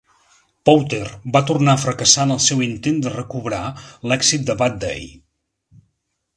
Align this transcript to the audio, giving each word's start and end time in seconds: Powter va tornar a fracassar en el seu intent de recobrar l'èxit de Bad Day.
Powter 0.69 1.01
va 1.35 1.41
tornar 1.49 1.75
a 1.77 1.81
fracassar 1.83 2.25
en 2.29 2.33
el 2.37 2.41
seu 2.47 2.65
intent 2.69 2.99
de 3.05 3.13
recobrar 3.19 3.63
l'èxit 4.09 4.51
de 4.51 4.59
Bad 4.65 4.83
Day. 4.89 5.09